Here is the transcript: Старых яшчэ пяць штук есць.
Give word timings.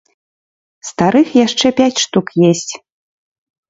Старых 0.89 1.27
яшчэ 1.45 1.67
пяць 1.83 1.93
штук 2.07 2.27
есць. 2.51 2.73